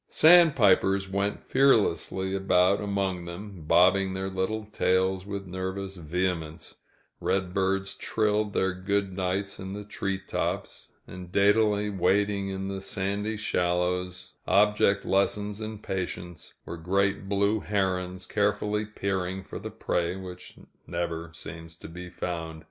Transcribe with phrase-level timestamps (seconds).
[0.07, 6.73] Sand pipers went fearlessly about among them, bobbing their little tails with nervous vehemence;
[7.19, 13.37] redbirds trilled their good nights in the tree tops; and, daintily wading in the sandy
[13.37, 20.57] shallows, object lessons in patience, were great blue herons, carefully peering for the prey which
[20.87, 22.59] never seems to be found.